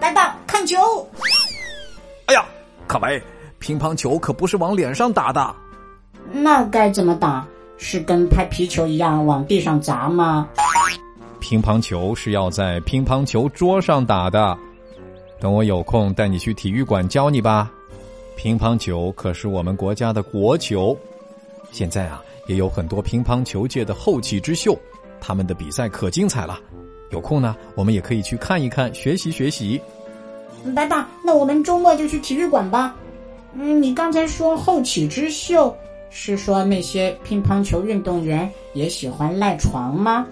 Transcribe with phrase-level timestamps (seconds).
[0.00, 0.76] 白爸看球。
[2.26, 2.44] 哎呀，
[2.86, 3.22] 卡维，
[3.58, 5.54] 乒乓球可不是往脸上打的。
[6.32, 7.46] 那该怎么打？
[7.76, 10.46] 是跟拍皮球一样往地上砸吗？
[11.40, 14.56] 乒乓球是要在乒乓球桌上打的。
[15.40, 17.70] 等我有空带你去体育馆教你吧。
[18.36, 20.96] 乒乓球可是我们国家的国球。
[21.72, 24.78] 现在啊，也有很多乒乓球界的后起之秀，
[25.20, 26.60] 他们的比赛可精彩了。
[27.10, 29.80] 有空呢，我们也可以去看一看，学习学习。
[30.74, 32.94] 白爸，那我们周末就去体育馆吧。
[33.54, 35.74] 嗯，你刚才说后起之秀，
[36.10, 40.26] 是说那些乒乓球运动员也喜欢赖床吗？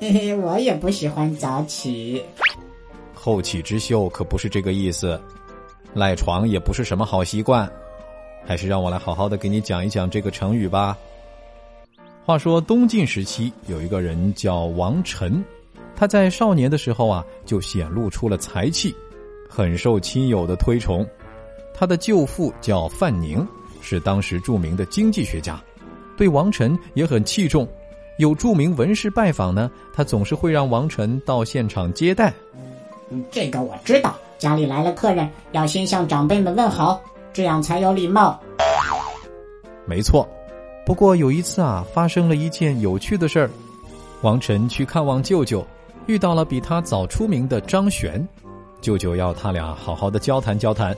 [0.00, 2.22] 嘿嘿，我也不喜欢早起。
[3.14, 5.20] 后起之秀可不是这个意思，
[5.94, 7.70] 赖床也不是什么好习惯。
[8.46, 10.96] 还是让我来好好的给你讲一讲这个成语吧。
[12.24, 15.44] 话说东晋时期有一个人叫王臣，
[15.96, 18.94] 他在少年的时候啊就显露出了才气，
[19.48, 21.04] 很受亲友的推崇。
[21.74, 23.46] 他的舅父叫范宁，
[23.80, 25.60] 是当时著名的经济学家，
[26.16, 27.66] 对王晨也很器重。
[28.18, 32.32] 有著名文士拜访呢，他总是会让王晨到现场接待。
[33.30, 37.00] 这个我知道，家里来了客人要先向长辈们问好。
[37.32, 38.40] 这样才有礼貌。
[39.84, 40.26] 没错，
[40.86, 43.50] 不过有一次啊，发生了一件有趣的事儿。
[44.22, 45.62] 王晨去看望舅舅，
[46.06, 48.26] 遇到了比他早出名的张璇。
[48.80, 50.96] 舅舅要他俩好好的交谈交谈。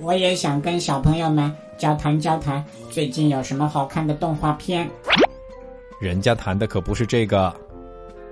[0.00, 4.88] 我也想跟小朋友们交谈交谈，最近有什么好看的动画片？
[6.00, 7.54] 人家谈的可不是这个。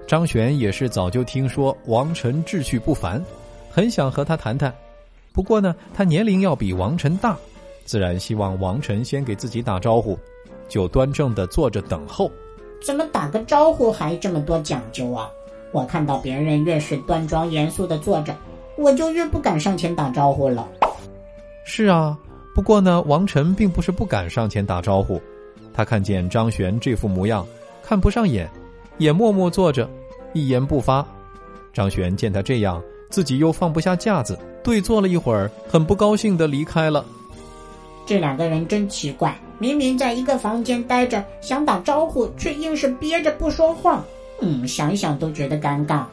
[0.07, 3.23] 张璇也是早就听说王晨志趣不凡，
[3.71, 4.75] 很想和他谈谈。
[5.35, 7.37] 不过呢，他年龄要比王晨大，
[7.85, 10.19] 自然希望王晨先给自己打招呼，
[10.67, 12.31] 就端正的坐着等候。
[12.83, 15.29] 怎么打个招呼还这么多讲究啊？
[15.73, 18.35] 我看到别人越是端庄严肃的坐着，
[18.77, 20.67] 我就越不敢上前打招呼了。
[21.65, 22.17] 是啊，
[22.55, 25.21] 不过呢，王晨并不是不敢上前打招呼，
[25.73, 27.47] 他看见张璇这副模样，
[27.83, 28.49] 看不上眼，
[28.99, 29.89] 也默默坐着，
[30.33, 31.07] 一言不发。
[31.73, 32.83] 张璇见他这样。
[33.11, 37.03] 自己又放不下架子，对坐了一会儿，很不高兴的离开了。
[38.05, 44.05] 这两个人真奇怪，明明在一个房间待着，想打招呼，却硬是憋着不说话。
[44.41, 46.05] 嗯，想想都觉得尴尬。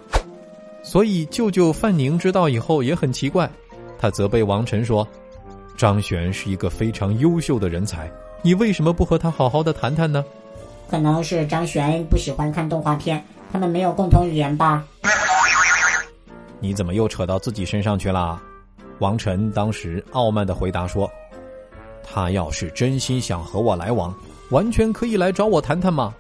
[0.84, 3.50] 所以舅舅范宁知道以后也很奇怪，
[3.98, 5.08] 他责备王晨说
[5.78, 10.24] ：“张璇是一个非常优秀的人才，你为什么不和他好好的谈谈呢？”
[10.90, 14.84] 可能是张璇不喜欢看动画片，他们没有共同语言吧。
[16.60, 18.42] 你怎么又扯到自己身上去了？
[19.00, 21.10] 王晨当时傲慢的回答说
[22.04, 24.14] ：“他要是真心想和我来往，
[24.52, 26.14] 完全可以来找我谈谈嘛。”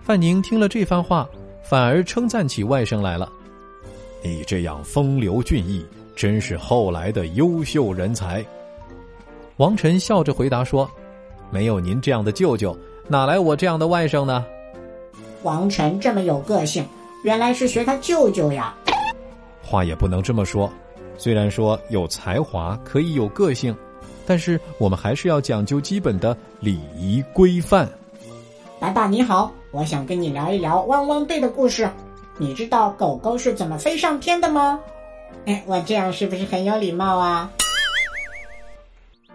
[0.00, 1.28] 范宁听了这番话，
[1.64, 3.32] 反而称赞起外甥来了
[4.22, 8.44] ：“你这样风流俊逸，真是后来的优秀人才。”
[9.56, 10.88] 王晨笑着回答说
[11.50, 12.76] ：“没有您这样的舅舅，
[13.08, 14.44] 哪来我这样的外甥呢？”
[15.42, 16.84] 王晨这么有个性，
[17.22, 18.74] 原来是学他舅舅呀。
[19.62, 20.70] 话也不能这么说，
[21.16, 23.74] 虽然说有才华可以有个性，
[24.26, 27.88] 但是我们还是要讲究基本的礼仪规范。
[28.84, 31.88] 白爸你好，我想跟你聊一聊汪汪队的故事。
[32.36, 34.78] 你知道狗狗是怎么飞上天的吗？
[35.46, 37.50] 哎，我这样是不是很有礼貌啊？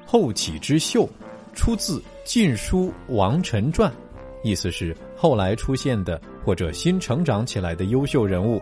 [0.06, 1.10] 后起之秀，
[1.56, 3.90] 出自《晋书·王臣传》，
[4.44, 8.62] 意思是后来出现的或者新成长起来的优秀人物。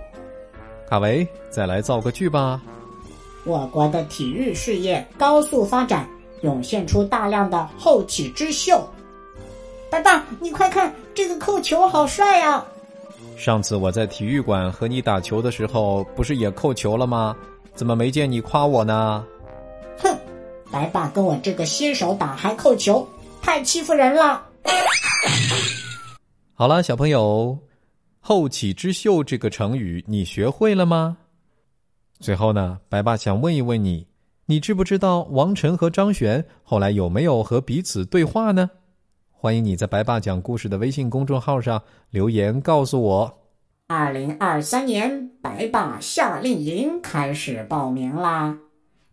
[0.89, 2.61] 卡维，再来造个句吧。
[3.43, 6.07] 我国的体育事业高速发展，
[6.43, 8.87] 涌现出大量的后起之秀。
[9.89, 12.63] 爸爸，你快看，这个扣球好帅呀！
[13.37, 17.35] 上次我在体育馆和你打球的时候，不是也扣球了吗？
[17.73, 19.25] 怎么没见你夸我呢？
[19.97, 20.17] 哼，
[20.71, 23.07] 白爸跟我这个新手打还扣球，
[23.41, 24.43] 太欺负人了。
[26.53, 27.57] 好了，小朋友。
[28.19, 31.15] 后起之秀这个成语你学会了吗？
[32.19, 34.05] 最后呢，白爸想问一问你，
[34.47, 38.69] 你知不知道王晨和张璇后来有没有和彼此对话呢？
[39.39, 41.79] 欢迎你在白爸讲故事的微信公众号上
[42.09, 43.37] 留言告诉我。
[43.85, 48.57] 二零二三年白爸夏令营开始报名啦！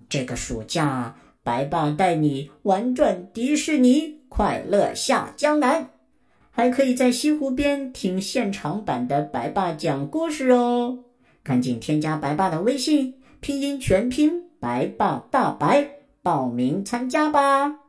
[0.09, 5.91] 这个暑假，白爸带你玩转迪士尼，快乐下江南。
[6.51, 11.01] 还可以在西湖边听现场版的白爸讲故事哦！
[11.43, 15.87] 赶紧添加白爸的微信，拼音全拼白爸大白，
[16.23, 17.84] 报名参加吧。